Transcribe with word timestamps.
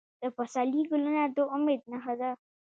د 0.21 0.23
پسرلي 0.37 0.81
ګلونه 0.89 1.23
د 1.35 1.37
امید 1.55 1.81
نښه 1.91 2.13
ده. 2.19 2.29